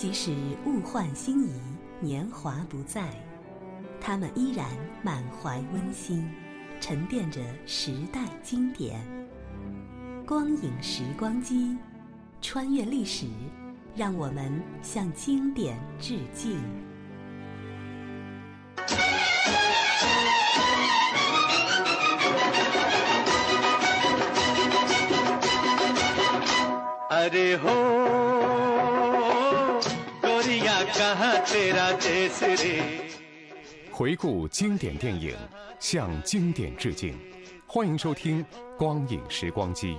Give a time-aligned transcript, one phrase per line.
[0.00, 0.32] 即使
[0.64, 1.50] 物换星移，
[2.00, 3.06] 年华不再，
[4.00, 4.66] 他们依然
[5.02, 6.26] 满怀温馨，
[6.80, 8.98] 沉淀着时代经典。
[10.26, 11.76] 光影时光机，
[12.40, 13.26] 穿越历史，
[13.94, 16.58] 让我们向经典致敬。
[33.92, 35.36] 回顾经典电影，
[35.78, 37.16] 向经典致敬。
[37.64, 38.44] 欢迎收听
[38.76, 39.92] 《光影时光机》。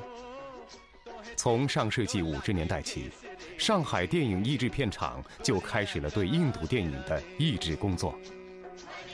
[1.38, 3.10] 从上世纪五十年代起，
[3.58, 8.20] 上海电影译制片厂就开始了对印度电影的译制工作。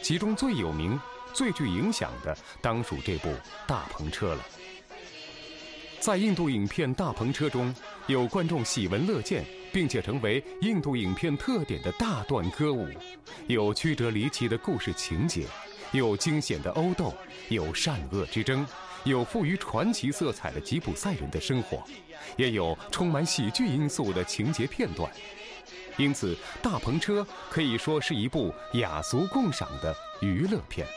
[0.02, 1.00] 其中最有名、
[1.34, 3.30] 最具影响的，当属这部
[3.68, 4.44] 《大篷车》了。
[6.00, 7.74] 在印度影片《大篷车》中，
[8.08, 9.46] 有观众喜闻乐见，
[9.78, 12.90] 并且成为印度影片特点的大段歌舞，
[13.46, 15.46] 有曲折离奇的故事情节，
[15.92, 17.14] 有惊险的殴斗，
[17.50, 18.66] 有善恶之争，
[19.04, 21.84] 有富于传奇色彩的吉普赛人的生活，
[22.38, 25.12] 也有充满喜剧因素的情节片段。
[25.96, 30.88] 因此，《大篷车》可以说是一部雅俗共赏的娱乐片。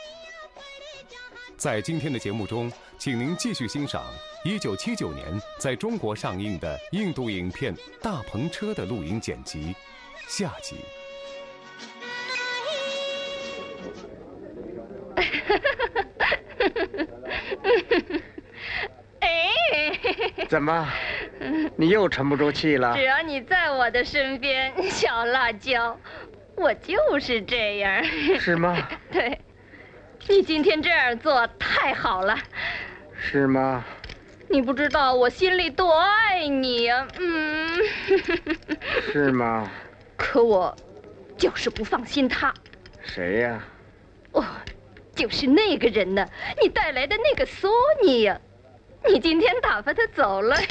[1.55, 4.03] 在今天的节目中，请您继续欣赏
[4.43, 5.25] 1979年
[5.59, 9.75] 在中国上映的印度影片《大篷车》的录音剪辑，
[10.27, 10.77] 下集。
[19.19, 19.91] 哎，
[20.49, 20.87] 怎么，
[21.75, 23.03] 你又沉不住气了只？
[23.03, 25.95] 要你在我的身边，小辣椒，
[26.55, 28.03] 我就是这样。
[28.39, 28.75] 是吗？
[29.13, 29.39] 对，
[30.27, 32.35] 你今天这样做太好了。
[33.15, 33.85] 是吗？
[34.51, 37.79] 你不知道我心里多爱你呀、嗯。
[39.11, 39.69] 是吗？
[40.17, 40.77] 可我
[41.37, 42.53] 就是不放心他。
[43.03, 43.63] 谁呀？
[44.33, 44.43] 哦，
[45.15, 46.27] 就是那个人呢，
[46.61, 47.69] 你带来的那个索
[48.03, 48.39] 尼呀，
[49.07, 50.57] 你今天打发他走了。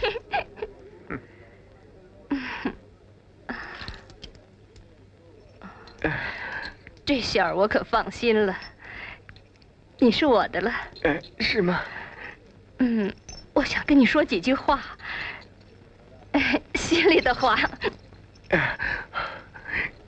[7.05, 8.57] 这下我可放心了，
[9.99, 10.73] 你是我的了。
[11.03, 11.83] 呃，是吗？
[12.79, 13.13] 嗯，
[13.61, 14.81] 我想跟你说几句话，
[16.33, 17.59] 哎 心里的话。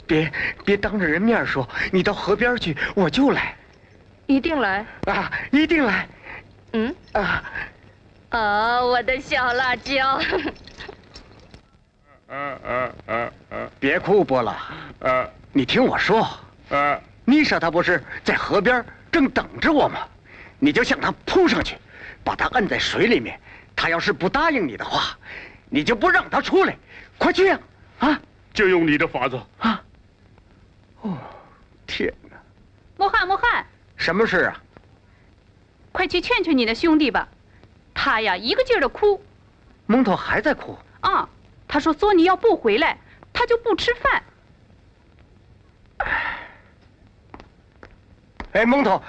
[0.06, 0.32] 别
[0.64, 3.54] 别当着人面说，你到河边去，我就来
[4.26, 4.86] 一定来。
[5.04, 6.08] 啊，一定来
[6.72, 7.44] 嗯，啊！
[8.30, 10.18] 哦，我的小辣椒。
[12.28, 14.56] 嗯嗯嗯嗯，别哭，波拉。
[15.00, 16.26] 呃，你听我说。
[16.70, 20.08] 呃，妮莎她不是在河边正等着我吗？
[20.58, 21.76] 你就向她扑上去，
[22.24, 23.38] 把他摁在水里面。
[23.74, 25.16] 他要是不答应你的话，
[25.68, 26.76] 你就不让他出来。
[27.18, 27.58] 快去呀！
[27.98, 28.20] 啊
[28.52, 29.40] 就用你的法子。
[29.58, 29.82] 啊！
[31.00, 31.18] 哦，
[31.86, 32.36] 天哪！
[32.96, 33.66] 莫汉，莫汉，
[33.96, 34.62] 什么事啊？
[35.90, 37.28] 快去劝劝你的兄弟吧，
[37.94, 39.24] 他呀一个劲儿的哭
[39.86, 40.78] 蒙头还在哭。
[41.00, 41.28] 啊。
[41.66, 42.98] 他说索尼要不回来，
[43.32, 44.22] 他就不吃饭。
[48.52, 49.02] 哎，蒙头。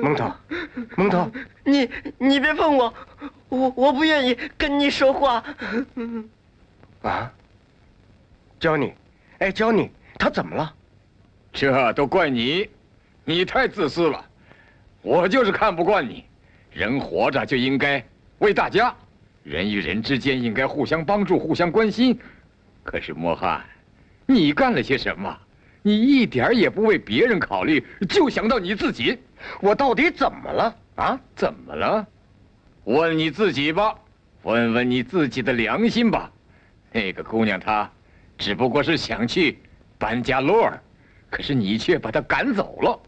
[0.00, 0.32] 蒙头，
[0.96, 1.30] 蒙头，
[1.64, 2.94] 你你别碰我，
[3.48, 5.42] 我我不愿意跟你说话。
[7.02, 7.32] 啊？
[8.60, 8.94] 教你，
[9.38, 10.74] 哎，教你，他怎么了？
[11.52, 12.68] 这都怪你，
[13.24, 14.24] 你太自私了。
[15.02, 16.24] 我就是看不惯你。
[16.72, 18.04] 人活着就应该
[18.38, 18.94] 为大家，
[19.48, 22.18] 人与人之间应该互相帮助、互相关心。
[22.82, 23.64] 可是莫汉，
[24.26, 25.34] 你干了些什么？
[25.80, 29.18] 你一点儿也不为别人考虑，就想到你自己。
[29.62, 30.76] 我到底怎么了？
[30.96, 31.18] 啊？
[31.34, 32.06] 怎么了？
[32.84, 33.94] 问你自己吧，
[34.42, 36.30] 问问你自己的良心吧。
[36.92, 37.90] 那个姑娘她
[38.36, 39.58] 只不过是想去
[39.96, 40.78] 班加罗尔，
[41.30, 43.00] 可是你却把她赶走了。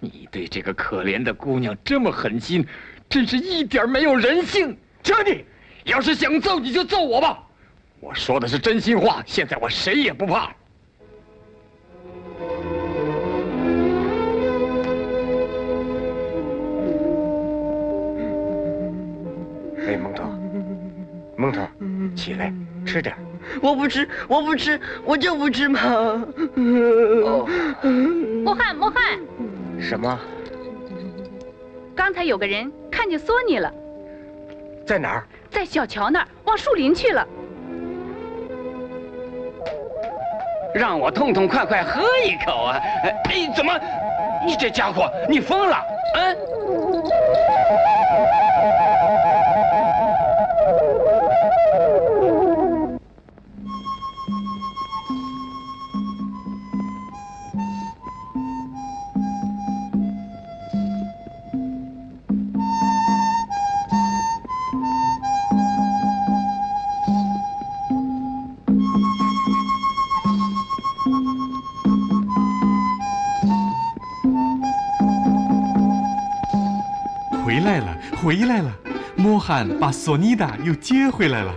[0.00, 2.66] 你对这个可怜的姑娘这么狠心，
[3.10, 4.74] 真是一点没有人性。
[5.02, 5.44] 这你
[5.86, 7.42] 要是想揍你就揍我吧，
[8.00, 10.52] 我说的是真心话，现在我谁也不怕。
[19.86, 20.24] 哎，蒙头，
[21.36, 21.62] 蒙头，
[22.16, 22.52] 起来
[22.84, 23.16] 吃点。
[23.62, 25.80] 我不吃，我不吃，我就不吃嘛。
[26.56, 27.46] 莫、
[28.44, 29.20] 哦、汉，莫汉，
[29.80, 30.18] 什么？
[31.94, 33.72] 刚才有个人看见索尼了，
[34.84, 35.24] 在哪儿？
[35.50, 37.26] 在小桥那儿，往树林去了。
[40.74, 42.78] 让我痛痛快快喝一口啊！
[43.04, 43.72] 哎，怎么？
[44.44, 45.82] 你这家伙，你疯了？
[46.14, 46.36] 嗯。
[78.46, 78.72] 回来了！
[79.16, 81.52] 莫汉把索尼达又接回来了。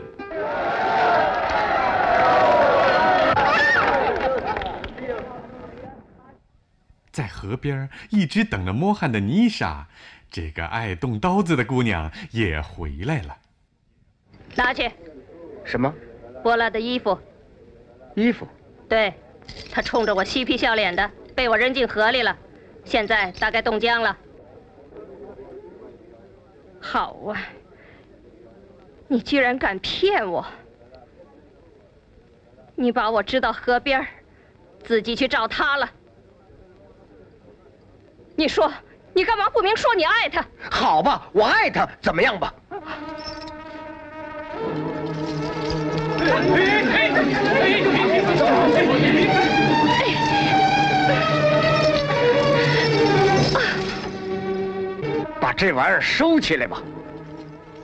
[7.12, 9.86] 在河边一直等着莫汉的妮莎，
[10.32, 13.38] 这个爱动刀子的姑娘也回来了。
[14.56, 14.90] 拿去。
[15.64, 15.94] 什么？
[16.42, 17.16] 波拉的衣服。
[18.16, 18.48] 衣服？
[18.90, 19.14] 对，
[19.72, 22.36] 他冲着我嬉皮笑脸的，被我扔进河里了，
[22.84, 24.18] 现在大概冻僵了。
[26.82, 27.38] 好啊！
[29.08, 30.46] 你居然敢骗我！
[32.76, 34.06] 你把我支到河边
[34.84, 35.90] 自己去找他了。
[38.36, 38.72] 你说，
[39.14, 40.46] 你干嘛不明说你爱他？
[40.72, 42.54] 好吧，我爱他，怎么样吧？
[42.70, 42.78] 把
[55.60, 56.82] 这玩意儿收起来吧。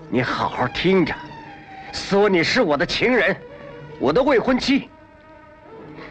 [0.10, 1.14] 你好好听着，
[1.92, 3.36] 索尼是我的情人，
[4.00, 4.88] 我的未婚妻。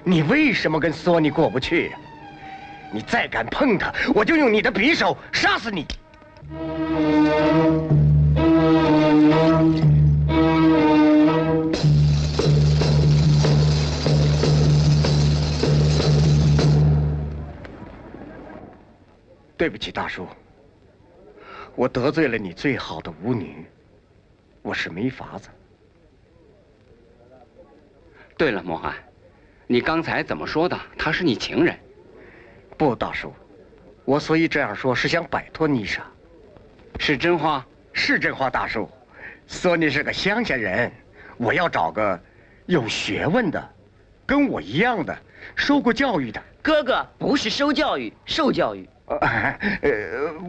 [0.03, 1.91] 你为什么跟索尼过不去？
[2.93, 5.87] 你再敢碰她，我就用你的匕首杀死你！
[19.57, 20.29] 对不起，大叔，
[21.77, 23.65] 我得罪了你最好的舞女，
[24.63, 25.49] 我是没法子。
[28.37, 28.95] 对了，莫汉，
[29.67, 30.79] 你刚才怎么说的？
[30.97, 31.77] 她是你情人？
[32.79, 33.33] 不，大叔，
[34.05, 36.05] 我所以这样说是想摆脱妮莎。
[37.01, 37.67] 是真话？
[37.93, 38.89] 是真话，大叔。
[39.47, 40.93] 索尼是个乡下人，
[41.37, 42.19] 我要找个
[42.67, 43.71] 有学问的，
[44.25, 45.17] 跟我一样的，
[45.57, 46.41] 受过教育的。
[46.63, 48.89] 哥哥不是受教育，受教育。
[49.07, 49.59] 呃，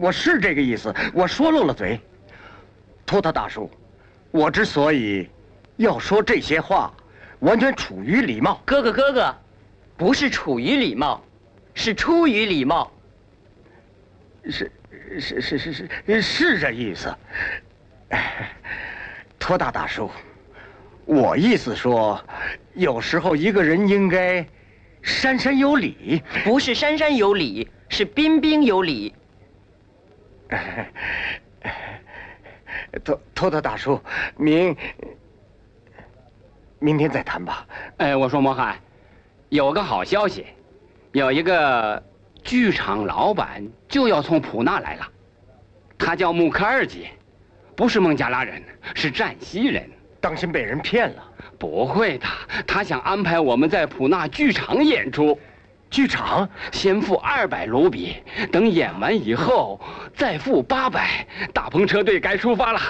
[0.00, 2.00] 我是这个意思，我说漏了嘴。
[3.04, 3.70] 托特大叔，
[4.30, 5.28] 我之所以
[5.76, 6.92] 要说这些话，
[7.40, 8.60] 完全出于礼貌。
[8.64, 9.36] 哥哥，哥哥，
[9.96, 11.22] 不是出于礼貌，
[11.74, 12.90] 是出于礼貌。
[14.48, 14.72] 是
[15.20, 17.14] 是是是是是这意思。
[19.38, 20.10] 托大大叔，
[21.04, 22.20] 我意思说，
[22.74, 24.44] 有时候一个人应该
[25.02, 27.68] 山山有礼，不是山山有礼。
[27.88, 29.14] 是彬彬有礼。
[33.04, 34.00] 托托特大叔，
[34.36, 34.76] 明
[36.78, 37.66] 明天再谈吧。
[37.98, 38.76] 哎，我说莫汉，
[39.48, 40.46] 有个好消息，
[41.12, 42.02] 有一个
[42.42, 45.08] 剧场老板就要从普纳来了，
[45.98, 47.08] 他叫穆克尔吉，
[47.74, 48.62] 不是孟加拉人，
[48.94, 49.90] 是占西人。
[50.20, 51.22] 当心被人骗了。
[51.58, 52.26] 不会的，
[52.66, 55.38] 他想安排我们在普纳剧场演出。
[55.90, 58.16] 剧场先付二百卢比，
[58.50, 59.80] 等演完以后
[60.14, 61.26] 再付八百。
[61.52, 62.80] 大篷车队该出发了。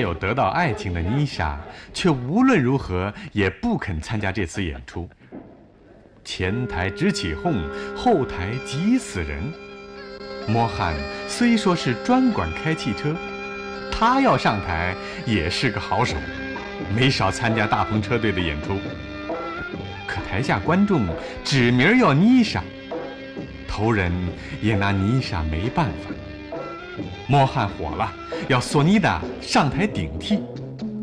[0.00, 1.60] 没有得到爱情的妮莎，
[1.92, 5.06] 却无论如何也不肯参加这次演出。
[6.24, 9.52] 前台直起哄，后台急死人。
[10.48, 10.94] 莫汉
[11.28, 13.14] 虽说是专管开汽车，
[13.92, 14.94] 他要上台
[15.26, 16.16] 也是个好手，
[16.96, 18.78] 没少参加大篷车队的演出。
[20.06, 21.02] 可台下观众
[21.44, 22.64] 指名要妮莎，
[23.68, 24.10] 头人
[24.62, 26.10] 也拿妮莎没办法。
[27.26, 28.12] 莫汉火了，
[28.48, 30.42] 要索尼达上台顶替，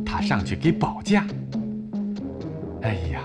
[0.06, 1.26] 他上去给保驾。
[2.82, 3.22] 哎呀，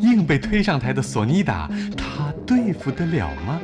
[0.00, 3.60] 硬被推上台的索尼达，他对付得了吗？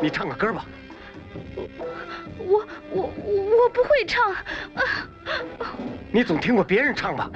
[0.00, 0.64] 你唱个歌吧。
[2.38, 4.34] 我我我不会唱，
[6.12, 7.30] 你总听过别人唱吧？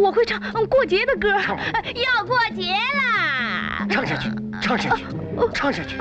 [0.00, 1.28] 我会唱过节的歌。
[1.30, 3.86] 要过节啦！
[3.90, 5.04] 唱下去，唱下去，
[5.54, 5.96] 唱下去，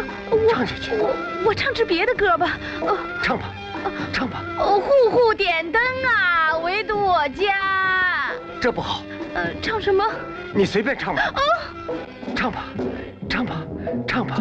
[0.50, 0.92] 唱下去。
[1.46, 2.58] 我唱支别的歌吧。
[3.24, 3.46] 唱吧，
[4.12, 4.44] 唱吧。
[4.58, 8.32] 户户点灯啊，唯独我家。
[8.60, 9.02] 这不好。
[9.34, 10.04] 呃，唱什么？
[10.54, 11.22] 你随便唱吧。
[12.36, 12.66] 唱吧，
[13.30, 13.62] 唱吧，
[14.08, 14.38] 唱吧。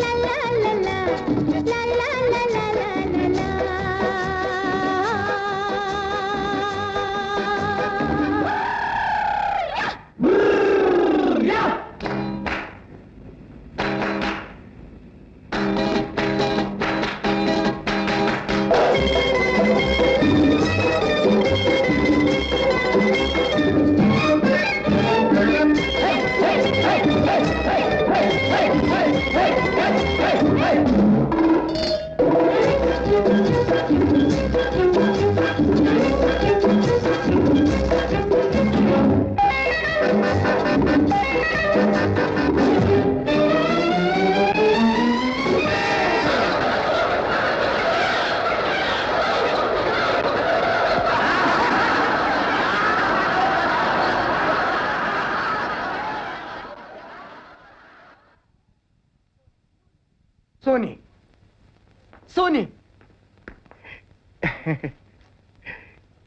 [0.00, 1.43] 索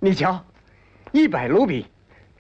[0.07, 0.41] 你瞧，
[1.11, 1.85] 一百卢比，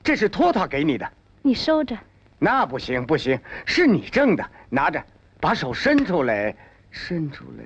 [0.01, 1.05] 这是托塔给你的。
[1.41, 1.97] 你收着。
[2.39, 5.03] 那不行不行，是你挣的，拿着，
[5.41, 6.55] 把手伸出来，
[6.91, 7.65] 伸出来。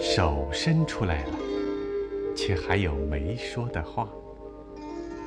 [0.00, 1.34] 手伸出来了，
[2.34, 4.08] 却还有没说的话。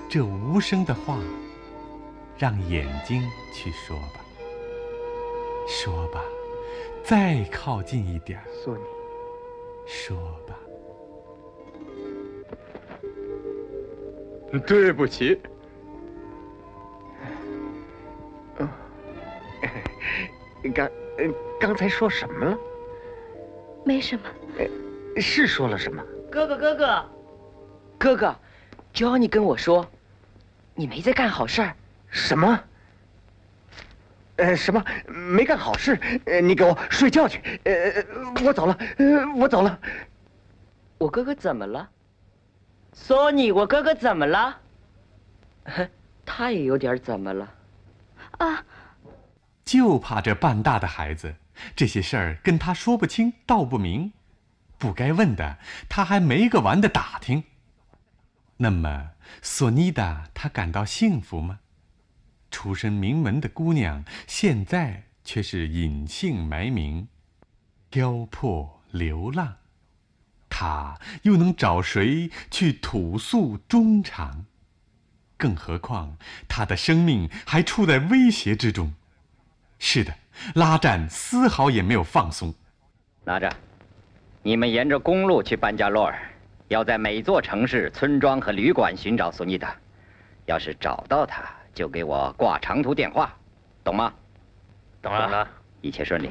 [0.09, 1.19] 这无声的话，
[2.35, 3.21] 让眼睛
[3.53, 4.21] 去说吧，
[5.67, 6.19] 说吧。
[7.03, 8.83] 再靠近一点，索尼，
[9.85, 10.57] 说吧。
[14.65, 15.39] 对不起。
[20.73, 20.89] 刚，
[21.59, 22.57] 刚才说什么了？
[23.85, 24.23] 没什么。
[25.17, 26.03] 是说了什么？
[26.31, 27.09] 哥哥，哥哥，
[27.97, 28.35] 哥哥，
[28.93, 29.85] 就要你跟我说，
[30.75, 31.75] 你没在干好事儿。
[32.09, 32.59] 什么？
[34.37, 35.99] 呃，什么没干好事？
[36.25, 37.41] 呃，你给我睡觉去。
[37.63, 38.05] 呃，
[38.45, 38.77] 我走了。
[38.97, 39.79] 呃，我走了。
[40.97, 41.89] 我哥哥怎么了？
[42.93, 44.59] 索尼，我哥哥怎么了？
[46.25, 47.53] 他也有点怎么了？
[48.37, 48.65] 啊！
[49.65, 51.35] 就怕这半大的孩子，
[51.75, 54.13] 这些事儿跟他说不清道不明，
[54.77, 57.43] 不该问的他还没个完的打听。
[58.57, 61.59] 那么，索尼达她感到幸福吗？
[62.51, 67.07] 出身名门的姑娘，现在却是隐姓埋名，
[67.89, 69.57] 漂泊流浪。
[70.59, 74.45] 她又能找谁去吐诉衷肠？
[75.37, 76.17] 更何况
[76.49, 78.93] 他的生命还处在威胁之中。
[79.77, 80.13] 是的，
[80.55, 82.53] 拉战丝毫也没有放松。
[83.23, 83.49] 拿着，
[84.43, 86.19] 你们沿着公路去班加洛尔，
[86.67, 89.73] 要在每座城市、村庄和旅馆寻找索尼达。
[90.45, 91.41] 要是找到他，
[91.73, 93.33] 就给我挂长途电话，
[93.81, 94.13] 懂吗？
[95.01, 95.47] 懂了，
[95.79, 96.29] 一切顺利。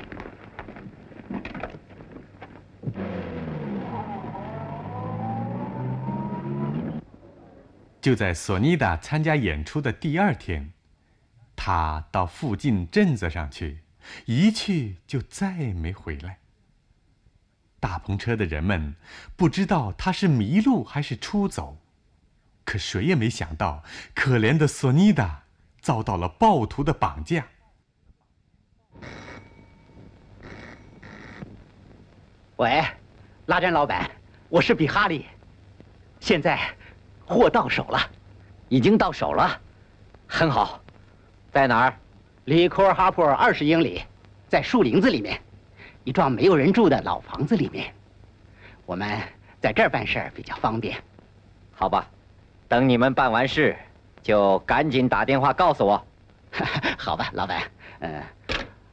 [8.01, 10.73] 就在索尼达参加演出的第二天，
[11.57, 13.81] 他到附近镇子上去，
[14.27, 16.39] 一去就再没回来。
[17.81, 18.95] 大篷车的人们
[19.37, 21.79] 不知道他是迷路还是出走，
[22.65, 23.83] 可谁也没想到，
[24.15, 25.45] 可怜的索尼达
[25.81, 27.47] 遭到了暴徒的绑架。
[32.57, 32.85] 喂，
[33.47, 34.11] 拉战老板，
[34.49, 35.27] 我是比哈利，
[36.19, 36.59] 现在
[37.29, 38.01] 货到手了，
[38.69, 39.61] 已经到手了，
[40.27, 40.81] 很好，
[41.53, 41.95] 在哪儿？
[42.47, 44.03] 离科尔哈普尔二十英里，
[44.49, 45.39] 在树林子里面，
[46.05, 47.93] 一幢没有人住的老房子里面。
[48.87, 49.21] 我们
[49.61, 50.97] 在这儿办事儿比较方便。
[51.73, 52.09] 好吧，
[52.67, 53.77] 等你们办完事，
[54.23, 56.03] 就赶紧打电话告诉我。
[56.97, 57.63] 好吧，老板。
[58.01, 58.23] 嗯，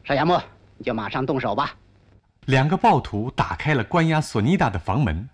[0.04, 0.38] 少牙木，
[0.78, 1.74] 你就马上动手吧。
[2.48, 5.30] 两个暴徒打开了关押索尼达的房门，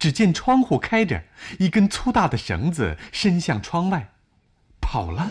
[0.00, 1.22] 只见窗户开着，
[1.58, 4.08] 一根粗大的绳子伸向窗外，
[4.80, 5.30] 跑了。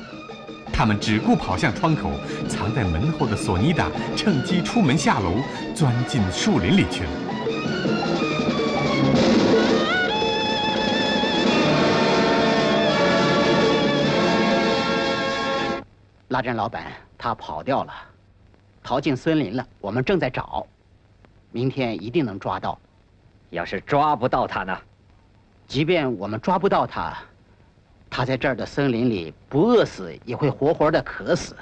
[0.72, 2.12] 他们只顾跑向窗口，
[2.48, 5.38] 藏在门后的索尼达趁机出门下楼，
[5.74, 7.10] 钻进树林里去了。
[16.28, 17.94] 拉站老板他跑掉了，
[18.84, 19.68] 逃进森林了。
[19.82, 20.68] 我们正在找，
[21.52, 22.80] 明天一定能抓到。
[23.50, 24.78] 要是抓不到他呢？
[25.68, 27.16] 即便我们抓不到他，
[28.10, 31.56] 他在这儿的森林里不饿死也会活活的渴死。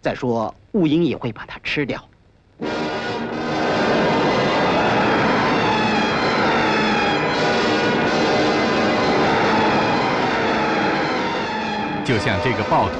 [0.00, 2.02] 再说，雾鹰也会把它吃掉。
[12.04, 12.96] 就像这个暴徒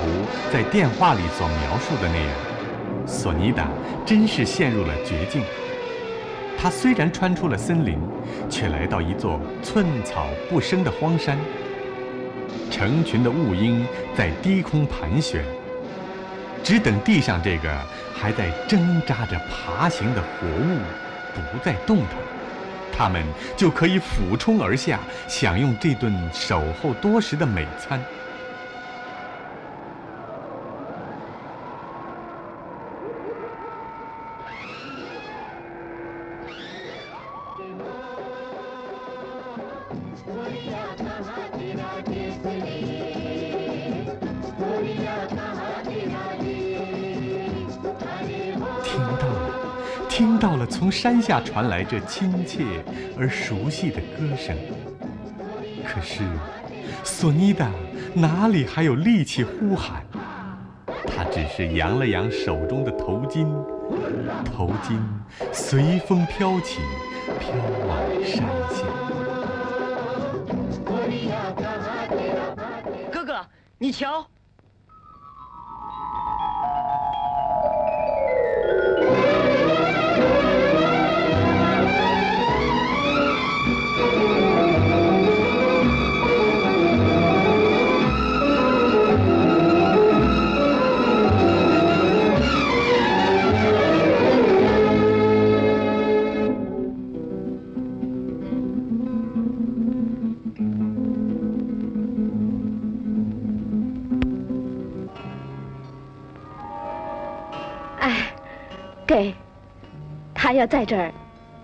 [0.51, 2.29] 在电话里所描述的那样，
[3.07, 3.69] 索尼达
[4.07, 5.43] 真是陷入了绝境。
[6.59, 7.99] 他虽然穿出了森林，
[8.49, 11.39] 却来到一座寸草不生的荒山。
[12.71, 15.45] 成群的雾鹰在低空盘旋，
[16.63, 17.71] 只等地上这个
[18.15, 20.79] 还在挣扎着爬行的活物
[21.35, 22.09] 不再动弹，
[22.97, 23.23] 它们
[23.57, 28.01] 就可以俯冲而下，享用这顿守候多时的美餐。
[50.17, 52.63] 听到了从山下传来这亲切
[53.19, 54.57] 而熟悉的歌声，
[55.85, 56.23] 可是
[57.03, 57.69] 索尼达
[58.15, 60.07] 哪里还有力气呼喊？
[60.87, 63.45] 他只是扬了扬手中的头巾，
[64.45, 64.97] 头巾
[65.53, 66.79] 随风飘起，
[67.41, 67.51] 飘
[67.89, 68.87] 往山下。
[73.11, 73.45] 哥哥，
[73.79, 74.25] 你瞧。
[110.55, 111.13] 他要在这儿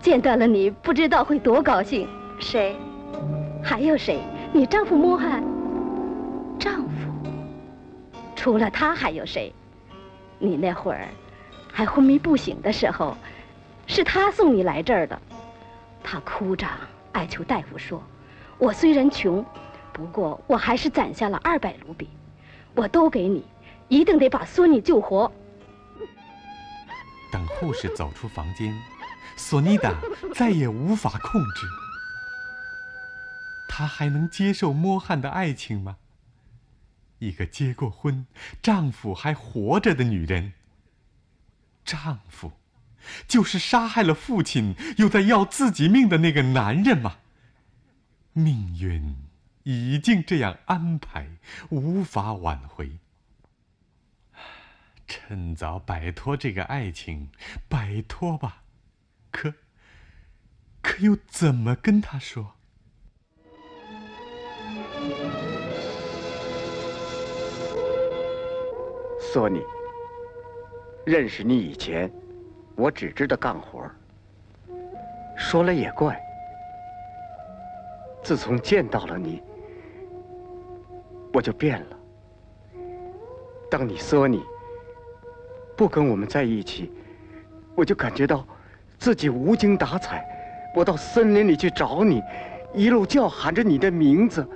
[0.01, 2.09] 见到了你，不知道会多高兴。
[2.41, 2.75] 谁？
[3.63, 4.19] 还有谁？
[4.51, 5.41] 你丈夫莫汉。
[6.59, 7.09] 丈夫？
[8.35, 9.53] 除了他还有谁？
[10.39, 11.07] 你那会儿
[11.71, 13.15] 还昏迷不醒的时候，
[13.87, 15.17] 是他送你来这儿的。
[16.03, 16.67] 他哭着
[17.13, 18.03] 哀求大夫说
[18.59, 19.45] ：“我虽然穷，
[19.93, 22.09] 不过我还是攒下了二百卢比，
[22.75, 23.45] 我都给你，
[23.87, 25.31] 一定得把孙女救活。”
[27.31, 28.77] 等护士走出房间，
[29.37, 29.99] 索尼达
[30.35, 31.67] 再也无法控制。
[33.67, 35.97] 她还能接受摸汉的爱情吗？
[37.19, 38.25] 一个结过婚、
[38.61, 40.53] 丈夫还活着的女人，
[41.85, 42.51] 丈夫
[43.27, 47.17] 就是杀害了父亲又在要自己命的那个男人吗？
[48.33, 49.15] 命运
[49.63, 51.27] 已经这样安排，
[51.69, 52.97] 无法挽回。
[55.11, 57.29] 趁早摆脱这个爱情，
[57.67, 58.63] 摆脱吧。
[59.29, 59.53] 可，
[60.81, 62.53] 可又怎么跟他说？
[69.19, 69.59] 索尼，
[71.05, 72.09] 认识你以前，
[72.77, 73.85] 我只知道干活。
[75.35, 76.17] 说了也怪，
[78.23, 79.43] 自从见到了你，
[81.33, 81.97] 我就变了。
[83.69, 84.41] 当你索尼。
[85.81, 86.91] 不跟我们在一起，
[87.73, 88.45] 我就感觉到
[88.99, 90.23] 自己无精打采。
[90.75, 92.21] 我到森林里去找你，
[92.71, 94.47] 一路叫喊着你的名字，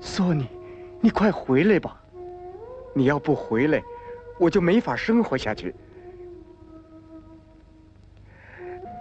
[0.00, 0.46] 索尼，
[1.00, 2.00] 你快回来吧！
[2.94, 3.82] 你要不回来，
[4.38, 5.74] 我就没法生活下去。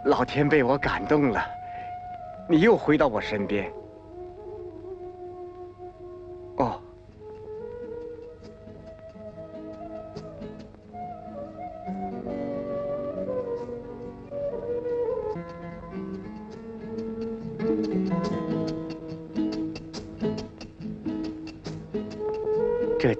[0.06, 1.40] 老天被我感动了，
[2.50, 3.72] 你又回到我身边。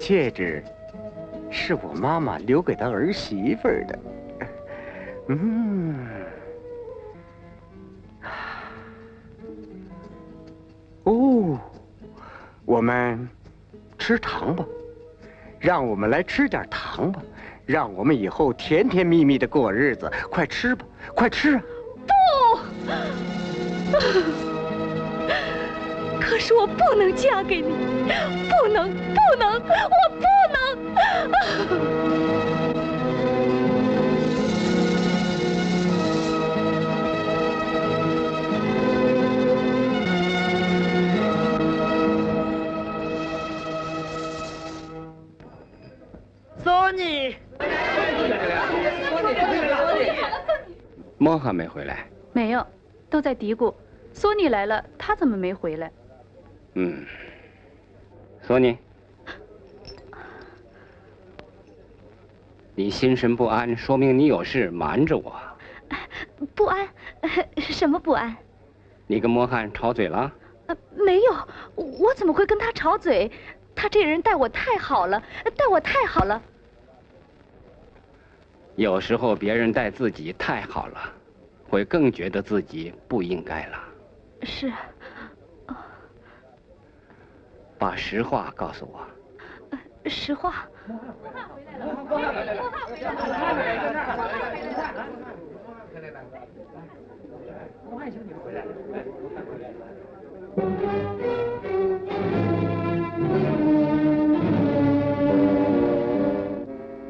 [0.10, 0.64] 戒指
[1.52, 4.00] 是我妈妈留给她儿媳妇儿的。
[5.28, 6.10] 嗯，
[11.04, 11.60] 哦，
[12.66, 13.30] 我们
[14.00, 14.66] 吃糖吧，
[15.60, 17.22] 让我们来吃点糖吧，
[17.68, 20.12] 让我们以后甜甜蜜蜜的过日子。
[20.32, 21.62] 快吃吧，快吃啊！
[23.92, 24.00] 不，
[26.20, 27.76] 可是我不能嫁给你，
[28.70, 29.60] 能，不能，我
[30.16, 30.22] 不
[30.54, 30.60] 能。
[46.64, 47.36] 索尼，
[51.18, 52.06] 莫还没回来。
[52.34, 52.66] 没有，
[53.10, 53.74] 都在嘀咕。
[54.14, 55.92] 索尼来了，他怎么没回来？
[56.76, 57.06] 嗯，
[58.50, 58.76] 索尼，
[62.74, 65.40] 你心神不安，说明你有事瞒着我。
[66.56, 66.90] 不安，
[67.62, 68.36] 什么不安？
[69.06, 70.34] 你跟莫汉吵嘴了？
[70.66, 73.32] 呃，没有，我怎么会跟他吵嘴？
[73.76, 75.22] 他这人待我太好了，
[75.56, 76.42] 待我太好了。
[78.78, 81.14] 有时候别人待自己太好了，
[81.70, 83.84] 会更觉得自己不应该了。
[84.42, 84.74] 是。
[87.80, 89.00] 把实话告诉我。
[90.06, 90.68] 实话。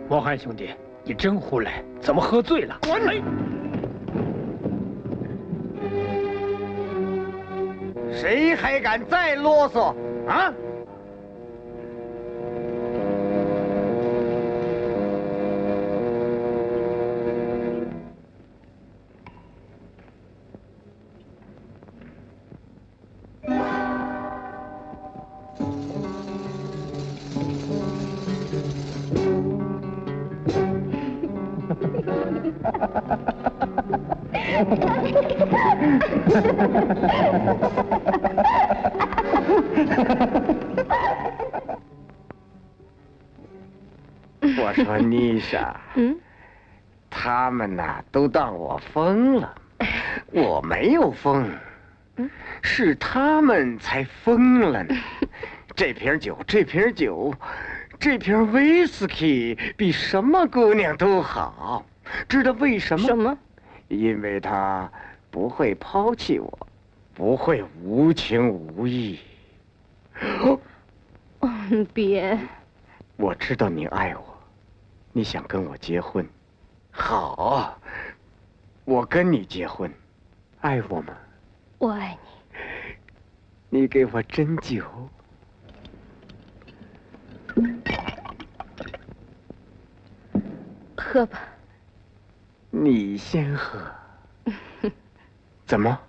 [0.07, 1.83] 莫汉兄弟，你真胡来！
[1.99, 2.77] 怎么喝醉了？
[2.83, 3.23] 滚！
[8.11, 9.95] 谁还敢再啰嗦
[10.29, 10.53] 啊？
[44.61, 46.17] 我说妮莎， 嗯，
[47.09, 49.55] 他们呐都当我疯了，
[50.31, 51.49] 我没有疯，
[52.61, 54.95] 是他们才疯了呢。
[55.75, 57.33] 这瓶酒，这瓶酒，
[57.99, 61.85] 这瓶威士忌比什么姑娘都好，
[62.27, 63.07] 知道为什么？
[63.07, 63.37] 什么？
[63.87, 64.91] 因为他
[65.31, 66.67] 不会抛弃我，
[67.15, 69.19] 不会无情无义。
[71.41, 72.37] 嗯，别。
[73.15, 74.28] 我知道你爱我，
[75.11, 76.27] 你想跟我结婚，
[76.91, 77.77] 好，
[78.85, 79.91] 我跟你结婚，
[80.61, 81.13] 爱我吗？
[81.79, 82.17] 我爱
[83.69, 83.79] 你。
[83.81, 84.85] 你给我斟酒。
[90.95, 91.39] 喝吧。
[92.69, 93.79] 你先喝。
[95.65, 95.99] 怎么？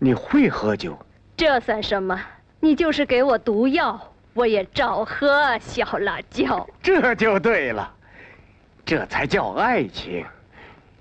[0.00, 0.98] 你会喝酒？
[1.36, 2.20] 这算什么？
[2.60, 5.56] 你就是给我毒药，我也照喝。
[5.60, 7.94] 小辣椒，这就对了，
[8.88, 10.24] 这才叫爱情。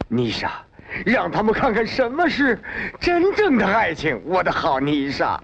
[0.09, 0.61] 妮莎，
[1.05, 2.61] 让他们看看什么是
[2.99, 5.41] 真正的爱情，我的好妮莎。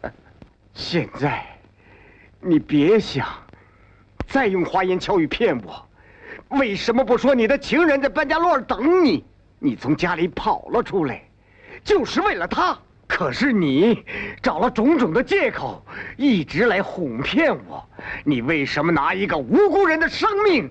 [0.72, 1.44] 现在，
[2.40, 3.28] 你别想
[4.26, 5.86] 再用花言巧语骗我。
[6.48, 9.22] 为什么不说你的情人在班加罗尔等你？
[9.58, 11.22] 你从家里跑了出来，
[11.84, 12.74] 就是为了他。
[13.06, 14.02] 可是你
[14.42, 15.84] 找了种种的借口，
[16.16, 17.86] 一直来哄骗我。
[18.24, 20.70] 你为什么拿一个无辜人的生命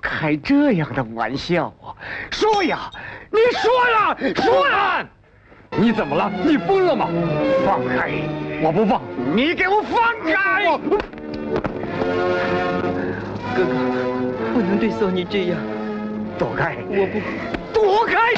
[0.00, 1.94] 开这样的玩笑啊？
[2.30, 2.90] 说呀，
[3.30, 5.06] 你说呀，说呀！
[5.76, 6.30] 你怎么了？
[6.44, 7.08] 你疯了吗？
[7.64, 8.10] 放开！
[8.62, 9.00] 我不放！
[9.34, 10.64] 你给我放开！
[13.54, 13.72] 哥哥，
[14.52, 15.58] 不能对索尼这样。
[16.38, 16.76] 躲开！
[16.88, 17.20] 我不。
[17.72, 18.34] 躲开！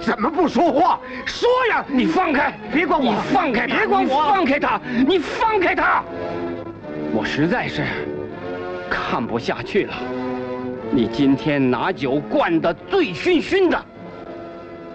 [0.00, 0.98] 怎么不说话？
[1.24, 1.84] 说呀！
[1.86, 2.52] 你放开！
[2.72, 3.12] 别管我！
[3.12, 3.66] 你放开！
[3.66, 4.24] 别管我！
[4.24, 4.80] 放开他！
[5.06, 6.02] 你放开他！
[7.12, 7.84] 我实在是
[8.88, 9.94] 看不下去了。
[10.90, 13.78] 你今天拿酒灌得醉醺醺的，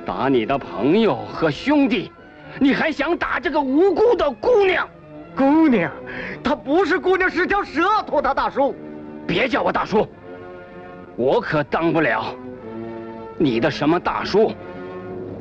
[0.06, 2.12] 打你的朋友和兄弟，
[2.60, 4.90] 你还想打这个无辜的姑娘？
[5.36, 5.92] 姑娘，
[6.44, 8.76] 她不是姑娘，是条舌头他大叔，
[9.28, 10.08] 别叫我大叔，
[11.16, 12.36] 我可当不了
[13.38, 14.52] 你的什么大叔。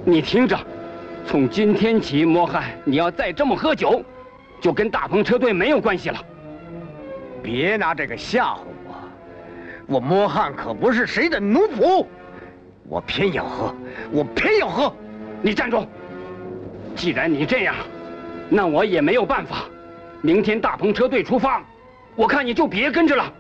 [0.05, 0.59] 你听着，
[1.27, 4.03] 从今天起，莫汉，你要再这么喝酒，
[4.61, 6.19] 就跟大鹏车队没有关系了。
[7.43, 8.95] 别拿这个吓唬我，
[9.87, 12.07] 我摸汉可不是谁的奴仆，
[12.89, 13.75] 我偏要喝，
[14.11, 14.95] 我偏要喝。
[15.43, 15.85] 你站住！
[16.95, 17.75] 既然你这样，
[18.49, 19.65] 那我也没有办法。
[20.21, 21.65] 明天大篷车队出发，
[22.15, 23.33] 我看你就别跟着了。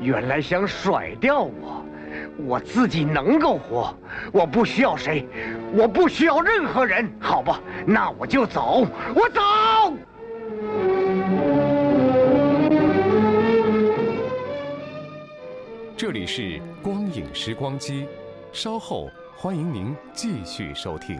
[0.00, 1.84] 原来想甩掉我，
[2.38, 3.94] 我自己能够活，
[4.32, 5.24] 我不需要谁，
[5.72, 7.08] 我不需要任何人。
[7.20, 8.84] 好吧，那我就走，
[9.14, 9.40] 我走。
[16.02, 18.08] 这里是光影时光机，
[18.52, 21.16] 稍后欢迎您继续收听。